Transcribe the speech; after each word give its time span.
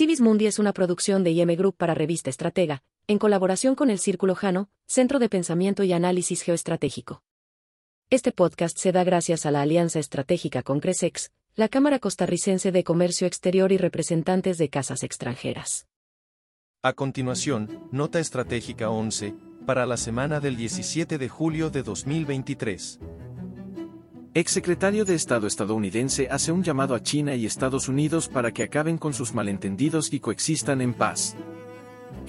Civis 0.00 0.22
Mundi 0.22 0.46
es 0.46 0.58
una 0.58 0.72
producción 0.72 1.24
de 1.24 1.32
IM 1.32 1.54
Group 1.56 1.76
para 1.76 1.92
Revista 1.92 2.30
Estratega, 2.30 2.82
en 3.06 3.18
colaboración 3.18 3.74
con 3.74 3.90
el 3.90 3.98
Círculo 3.98 4.34
Jano, 4.34 4.70
Centro 4.86 5.18
de 5.18 5.28
Pensamiento 5.28 5.82
y 5.84 5.92
Análisis 5.92 6.40
Geoestratégico. 6.40 7.22
Este 8.08 8.32
podcast 8.32 8.78
se 8.78 8.92
da 8.92 9.04
gracias 9.04 9.44
a 9.44 9.50
la 9.50 9.60
alianza 9.60 9.98
estratégica 9.98 10.62
con 10.62 10.80
Cresex, 10.80 11.32
la 11.54 11.68
Cámara 11.68 11.98
Costarricense 11.98 12.72
de 12.72 12.82
Comercio 12.82 13.26
Exterior 13.26 13.72
y 13.72 13.76
representantes 13.76 14.56
de 14.56 14.70
casas 14.70 15.02
extranjeras. 15.02 15.86
A 16.80 16.94
continuación, 16.94 17.86
Nota 17.92 18.20
Estratégica 18.20 18.88
11, 18.88 19.34
para 19.66 19.84
la 19.84 19.98
semana 19.98 20.40
del 20.40 20.56
17 20.56 21.18
de 21.18 21.28
julio 21.28 21.68
de 21.68 21.82
2023. 21.82 23.00
Exsecretario 24.32 25.04
de 25.04 25.16
Estado 25.16 25.48
estadounidense 25.48 26.28
hace 26.30 26.52
un 26.52 26.62
llamado 26.62 26.94
a 26.94 27.02
China 27.02 27.34
y 27.34 27.46
Estados 27.46 27.88
Unidos 27.88 28.28
para 28.28 28.52
que 28.52 28.62
acaben 28.62 28.96
con 28.96 29.12
sus 29.12 29.34
malentendidos 29.34 30.12
y 30.12 30.20
coexistan 30.20 30.80
en 30.80 30.94
paz. 30.94 31.34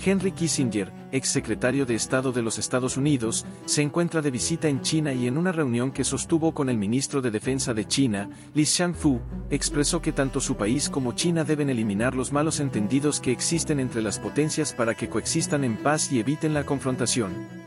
Henry 0.04 0.32
Kissinger, 0.32 0.92
exsecretario 1.12 1.86
de 1.86 1.94
Estado 1.94 2.32
de 2.32 2.42
los 2.42 2.58
Estados 2.58 2.98
Unidos, 2.98 3.46
se 3.66 3.84
encuentra 3.84 4.24
de 4.24 4.32
visita 4.32 4.68
en 4.68 4.82
China 4.82 5.14
y 5.14 5.28
en 5.28 5.38
una 5.38 5.52
reunión 5.52 5.92
que 5.92 6.04
sostuvo 6.04 6.56
con 6.56 6.70
el 6.70 6.78
ministro 6.80 7.22
de 7.22 7.30
Defensa 7.30 7.76
de 7.76 7.88
China, 7.88 8.32
Li 8.56 8.64
Shangfu, 8.64 9.20
expresó 9.52 10.02
que 10.02 10.12
tanto 10.12 10.40
su 10.40 10.56
país 10.56 10.90
como 10.90 11.14
China 11.14 11.44
deben 11.44 11.70
eliminar 11.70 12.16
los 12.16 12.32
malos 12.32 12.60
entendidos 12.62 13.20
que 13.20 13.32
existen 13.32 13.80
entre 13.80 14.02
las 14.02 14.18
potencias 14.18 14.74
para 14.74 14.96
que 14.96 15.08
coexistan 15.08 15.64
en 15.64 15.78
paz 15.78 16.12
y 16.12 16.20
eviten 16.20 16.56
la 16.56 16.66
confrontación. 16.66 17.61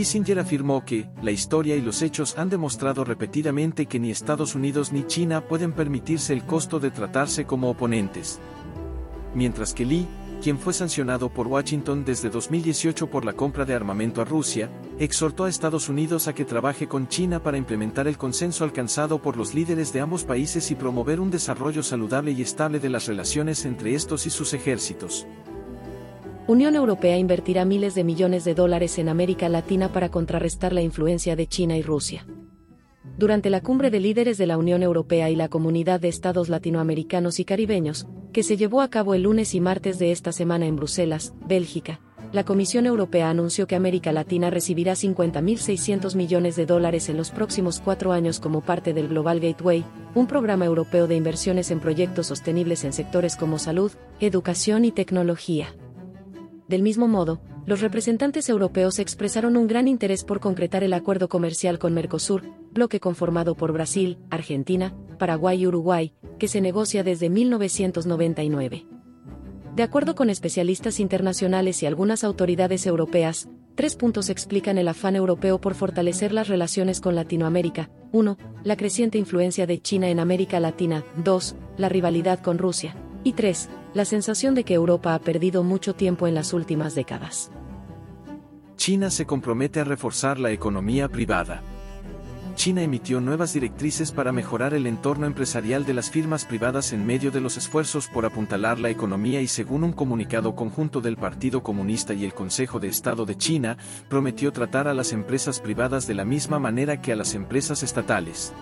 Kissinger 0.00 0.38
afirmó 0.38 0.82
que, 0.82 1.10
la 1.20 1.30
historia 1.30 1.76
y 1.76 1.82
los 1.82 2.00
hechos 2.00 2.38
han 2.38 2.48
demostrado 2.48 3.04
repetidamente 3.04 3.84
que 3.84 4.00
ni 4.00 4.10
Estados 4.10 4.54
Unidos 4.54 4.92
ni 4.94 5.06
China 5.06 5.42
pueden 5.42 5.72
permitirse 5.72 6.32
el 6.32 6.42
costo 6.44 6.80
de 6.80 6.90
tratarse 6.90 7.44
como 7.44 7.68
oponentes. 7.68 8.40
Mientras 9.34 9.74
que 9.74 9.84
Lee, 9.84 10.08
quien 10.40 10.58
fue 10.58 10.72
sancionado 10.72 11.28
por 11.28 11.48
Washington 11.48 12.02
desde 12.06 12.30
2018 12.30 13.10
por 13.10 13.26
la 13.26 13.34
compra 13.34 13.66
de 13.66 13.74
armamento 13.74 14.22
a 14.22 14.24
Rusia, 14.24 14.70
exhortó 14.98 15.44
a 15.44 15.50
Estados 15.50 15.90
Unidos 15.90 16.28
a 16.28 16.34
que 16.34 16.46
trabaje 16.46 16.88
con 16.88 17.06
China 17.06 17.42
para 17.42 17.58
implementar 17.58 18.08
el 18.08 18.16
consenso 18.16 18.64
alcanzado 18.64 19.20
por 19.20 19.36
los 19.36 19.52
líderes 19.52 19.92
de 19.92 20.00
ambos 20.00 20.24
países 20.24 20.70
y 20.70 20.76
promover 20.76 21.20
un 21.20 21.30
desarrollo 21.30 21.82
saludable 21.82 22.30
y 22.32 22.40
estable 22.40 22.80
de 22.80 22.88
las 22.88 23.06
relaciones 23.06 23.66
entre 23.66 23.94
estos 23.94 24.24
y 24.24 24.30
sus 24.30 24.54
ejércitos. 24.54 25.26
Unión 26.50 26.74
Europea 26.74 27.16
invertirá 27.16 27.64
miles 27.64 27.94
de 27.94 28.02
millones 28.02 28.42
de 28.42 28.56
dólares 28.56 28.98
en 28.98 29.08
América 29.08 29.48
Latina 29.48 29.92
para 29.92 30.08
contrarrestar 30.08 30.72
la 30.72 30.82
influencia 30.82 31.36
de 31.36 31.46
China 31.46 31.76
y 31.76 31.82
Rusia. 31.82 32.26
Durante 33.16 33.50
la 33.50 33.60
cumbre 33.60 33.88
de 33.88 34.00
líderes 34.00 34.36
de 34.36 34.48
la 34.48 34.58
Unión 34.58 34.82
Europea 34.82 35.30
y 35.30 35.36
la 35.36 35.48
Comunidad 35.48 36.00
de 36.00 36.08
Estados 36.08 36.48
Latinoamericanos 36.48 37.38
y 37.38 37.44
Caribeños, 37.44 38.08
que 38.32 38.42
se 38.42 38.56
llevó 38.56 38.80
a 38.80 38.90
cabo 38.90 39.14
el 39.14 39.22
lunes 39.22 39.54
y 39.54 39.60
martes 39.60 40.00
de 40.00 40.10
esta 40.10 40.32
semana 40.32 40.66
en 40.66 40.74
Bruselas, 40.74 41.34
Bélgica, 41.46 42.00
la 42.32 42.44
Comisión 42.44 42.84
Europea 42.84 43.30
anunció 43.30 43.68
que 43.68 43.76
América 43.76 44.10
Latina 44.10 44.50
recibirá 44.50 44.94
50.600 44.94 46.16
millones 46.16 46.56
de 46.56 46.66
dólares 46.66 47.08
en 47.08 47.16
los 47.16 47.30
próximos 47.30 47.80
cuatro 47.80 48.10
años 48.10 48.40
como 48.40 48.60
parte 48.60 48.92
del 48.92 49.06
Global 49.06 49.38
Gateway, 49.38 49.84
un 50.16 50.26
programa 50.26 50.64
europeo 50.64 51.06
de 51.06 51.14
inversiones 51.14 51.70
en 51.70 51.78
proyectos 51.78 52.26
sostenibles 52.26 52.82
en 52.82 52.92
sectores 52.92 53.36
como 53.36 53.60
salud, 53.60 53.92
educación 54.18 54.84
y 54.84 54.90
tecnología. 54.90 55.74
Del 56.70 56.82
mismo 56.84 57.08
modo, 57.08 57.40
los 57.66 57.80
representantes 57.80 58.48
europeos 58.48 59.00
expresaron 59.00 59.56
un 59.56 59.66
gran 59.66 59.88
interés 59.88 60.22
por 60.22 60.38
concretar 60.38 60.84
el 60.84 60.92
acuerdo 60.92 61.28
comercial 61.28 61.80
con 61.80 61.92
Mercosur, 61.94 62.44
bloque 62.70 63.00
conformado 63.00 63.56
por 63.56 63.72
Brasil, 63.72 64.18
Argentina, 64.30 64.94
Paraguay 65.18 65.62
y 65.62 65.66
Uruguay, 65.66 66.14
que 66.38 66.46
se 66.46 66.60
negocia 66.60 67.02
desde 67.02 67.28
1999. 67.28 68.86
De 69.74 69.82
acuerdo 69.82 70.14
con 70.14 70.30
especialistas 70.30 71.00
internacionales 71.00 71.82
y 71.82 71.86
algunas 71.86 72.22
autoridades 72.22 72.86
europeas, 72.86 73.48
tres 73.74 73.96
puntos 73.96 74.30
explican 74.30 74.78
el 74.78 74.86
afán 74.86 75.16
europeo 75.16 75.60
por 75.60 75.74
fortalecer 75.74 76.32
las 76.32 76.46
relaciones 76.46 77.00
con 77.00 77.16
Latinoamérica. 77.16 77.90
1. 78.12 78.38
La 78.62 78.76
creciente 78.76 79.18
influencia 79.18 79.66
de 79.66 79.82
China 79.82 80.08
en 80.08 80.20
América 80.20 80.60
Latina. 80.60 81.04
2. 81.24 81.56
La 81.78 81.88
rivalidad 81.88 82.38
con 82.38 82.58
Rusia. 82.58 82.94
Y 83.24 83.32
3 83.32 83.68
la 83.94 84.04
sensación 84.04 84.54
de 84.54 84.64
que 84.64 84.74
Europa 84.74 85.14
ha 85.14 85.18
perdido 85.18 85.62
mucho 85.62 85.94
tiempo 85.94 86.26
en 86.26 86.34
las 86.34 86.52
últimas 86.52 86.94
décadas. 86.94 87.50
China 88.76 89.10
se 89.10 89.26
compromete 89.26 89.80
a 89.80 89.84
reforzar 89.84 90.38
la 90.38 90.52
economía 90.52 91.08
privada. 91.08 91.62
China 92.54 92.82
emitió 92.82 93.20
nuevas 93.20 93.52
directrices 93.52 94.12
para 94.12 94.32
mejorar 94.32 94.74
el 94.74 94.86
entorno 94.86 95.26
empresarial 95.26 95.86
de 95.86 95.94
las 95.94 96.10
firmas 96.10 96.44
privadas 96.44 96.92
en 96.92 97.06
medio 97.06 97.30
de 97.30 97.40
los 97.40 97.56
esfuerzos 97.56 98.06
por 98.08 98.26
apuntalar 98.26 98.78
la 98.78 98.90
economía 98.90 99.40
y 99.40 99.48
según 99.48 99.82
un 99.82 99.92
comunicado 99.92 100.54
conjunto 100.54 101.00
del 101.00 101.16
Partido 101.16 101.62
Comunista 101.62 102.12
y 102.12 102.24
el 102.24 102.34
Consejo 102.34 102.78
de 102.78 102.88
Estado 102.88 103.24
de 103.24 103.36
China, 103.36 103.76
prometió 104.08 104.52
tratar 104.52 104.88
a 104.88 104.94
las 104.94 105.12
empresas 105.12 105.60
privadas 105.60 106.06
de 106.06 106.14
la 106.14 106.24
misma 106.24 106.58
manera 106.58 107.00
que 107.00 107.12
a 107.12 107.16
las 107.16 107.34
empresas 107.34 107.82
estatales. 107.82 108.52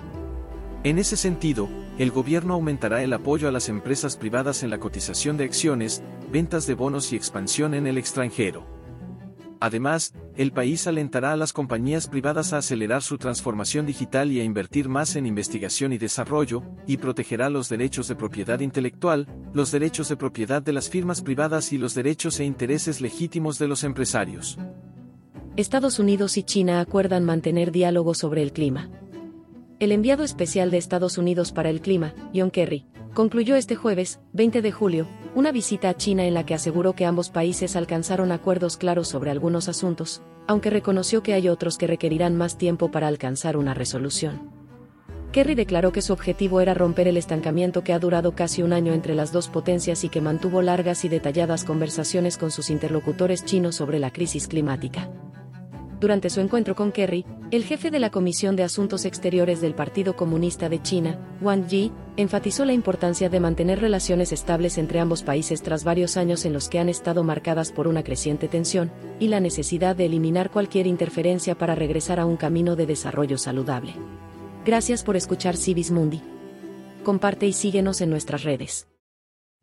En 0.88 0.98
ese 0.98 1.18
sentido, 1.18 1.68
el 1.98 2.10
gobierno 2.10 2.54
aumentará 2.54 3.02
el 3.02 3.12
apoyo 3.12 3.46
a 3.46 3.52
las 3.52 3.68
empresas 3.68 4.16
privadas 4.16 4.62
en 4.62 4.70
la 4.70 4.80
cotización 4.80 5.36
de 5.36 5.44
acciones, 5.44 6.02
ventas 6.32 6.66
de 6.66 6.72
bonos 6.72 7.12
y 7.12 7.16
expansión 7.16 7.74
en 7.74 7.86
el 7.86 7.98
extranjero. 7.98 8.64
Además, 9.60 10.14
el 10.34 10.50
país 10.50 10.86
alentará 10.86 11.34
a 11.34 11.36
las 11.36 11.52
compañías 11.52 12.06
privadas 12.06 12.54
a 12.54 12.56
acelerar 12.56 13.02
su 13.02 13.18
transformación 13.18 13.84
digital 13.84 14.32
y 14.32 14.40
a 14.40 14.44
invertir 14.44 14.88
más 14.88 15.14
en 15.16 15.26
investigación 15.26 15.92
y 15.92 15.98
desarrollo, 15.98 16.62
y 16.86 16.96
protegerá 16.96 17.50
los 17.50 17.68
derechos 17.68 18.08
de 18.08 18.16
propiedad 18.16 18.60
intelectual, 18.60 19.26
los 19.52 19.70
derechos 19.70 20.08
de 20.08 20.16
propiedad 20.16 20.62
de 20.62 20.72
las 20.72 20.88
firmas 20.88 21.20
privadas 21.20 21.70
y 21.74 21.76
los 21.76 21.94
derechos 21.94 22.40
e 22.40 22.46
intereses 22.46 23.02
legítimos 23.02 23.58
de 23.58 23.68
los 23.68 23.84
empresarios. 23.84 24.56
Estados 25.54 25.98
Unidos 25.98 26.38
y 26.38 26.44
China 26.44 26.80
acuerdan 26.80 27.26
mantener 27.26 27.72
diálogo 27.72 28.14
sobre 28.14 28.42
el 28.42 28.52
clima. 28.54 28.88
El 29.80 29.92
enviado 29.92 30.24
especial 30.24 30.72
de 30.72 30.76
Estados 30.76 31.18
Unidos 31.18 31.52
para 31.52 31.70
el 31.70 31.80
clima, 31.80 32.12
John 32.34 32.50
Kerry, 32.50 32.84
concluyó 33.14 33.54
este 33.54 33.76
jueves, 33.76 34.18
20 34.32 34.60
de 34.60 34.72
julio, 34.72 35.06
una 35.36 35.52
visita 35.52 35.88
a 35.88 35.96
China 35.96 36.26
en 36.26 36.34
la 36.34 36.44
que 36.44 36.54
aseguró 36.54 36.94
que 36.94 37.06
ambos 37.06 37.30
países 37.30 37.76
alcanzaron 37.76 38.32
acuerdos 38.32 38.76
claros 38.76 39.06
sobre 39.06 39.30
algunos 39.30 39.68
asuntos, 39.68 40.20
aunque 40.48 40.70
reconoció 40.70 41.22
que 41.22 41.32
hay 41.32 41.48
otros 41.48 41.78
que 41.78 41.86
requerirán 41.86 42.36
más 42.36 42.58
tiempo 42.58 42.90
para 42.90 43.06
alcanzar 43.06 43.56
una 43.56 43.72
resolución. 43.72 44.50
Kerry 45.30 45.54
declaró 45.54 45.92
que 45.92 46.02
su 46.02 46.12
objetivo 46.12 46.60
era 46.60 46.74
romper 46.74 47.06
el 47.06 47.16
estancamiento 47.16 47.84
que 47.84 47.92
ha 47.92 48.00
durado 48.00 48.34
casi 48.34 48.64
un 48.64 48.72
año 48.72 48.92
entre 48.92 49.14
las 49.14 49.30
dos 49.30 49.46
potencias 49.46 50.02
y 50.02 50.08
que 50.08 50.20
mantuvo 50.20 50.60
largas 50.60 51.04
y 51.04 51.08
detalladas 51.08 51.64
conversaciones 51.64 52.36
con 52.36 52.50
sus 52.50 52.70
interlocutores 52.70 53.44
chinos 53.44 53.76
sobre 53.76 54.00
la 54.00 54.10
crisis 54.10 54.48
climática. 54.48 55.08
Durante 56.00 56.30
su 56.30 56.40
encuentro 56.40 56.76
con 56.76 56.92
Kerry, 56.92 57.24
el 57.50 57.64
jefe 57.64 57.90
de 57.90 57.98
la 57.98 58.10
Comisión 58.10 58.54
de 58.54 58.62
Asuntos 58.62 59.04
Exteriores 59.04 59.60
del 59.60 59.74
Partido 59.74 60.14
Comunista 60.14 60.68
de 60.68 60.80
China, 60.80 61.18
Wang 61.40 61.66
Yi, 61.66 61.90
enfatizó 62.16 62.64
la 62.64 62.72
importancia 62.72 63.28
de 63.28 63.40
mantener 63.40 63.80
relaciones 63.80 64.30
estables 64.30 64.78
entre 64.78 65.00
ambos 65.00 65.24
países 65.24 65.60
tras 65.60 65.82
varios 65.82 66.16
años 66.16 66.44
en 66.44 66.52
los 66.52 66.68
que 66.68 66.78
han 66.78 66.88
estado 66.88 67.24
marcadas 67.24 67.72
por 67.72 67.88
una 67.88 68.04
creciente 68.04 68.46
tensión, 68.46 68.92
y 69.18 69.26
la 69.26 69.40
necesidad 69.40 69.96
de 69.96 70.06
eliminar 70.06 70.52
cualquier 70.52 70.86
interferencia 70.86 71.56
para 71.56 71.74
regresar 71.74 72.20
a 72.20 72.26
un 72.26 72.36
camino 72.36 72.76
de 72.76 72.86
desarrollo 72.86 73.36
saludable. 73.36 73.94
Gracias 74.64 75.02
por 75.02 75.16
escuchar 75.16 75.56
Civis 75.56 75.90
Mundi. 75.90 76.22
Comparte 77.02 77.46
y 77.46 77.52
síguenos 77.52 78.00
en 78.02 78.10
nuestras 78.10 78.44
redes. 78.44 78.86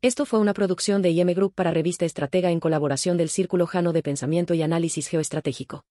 Esto 0.02 0.26
fue 0.26 0.40
una 0.40 0.54
producción 0.54 1.02
de 1.02 1.12
IM 1.12 1.34
Group 1.34 1.54
para 1.56 1.72
Revista 1.72 2.04
Estratega 2.04 2.52
en 2.52 2.60
colaboración 2.60 3.16
del 3.16 3.30
Círculo 3.30 3.68
Jano 3.68 3.94
de 3.94 4.04
Pensamiento 4.04 4.54
y 4.54 4.64
Análisis 4.64 5.08
Geoestratégico. 5.08 5.86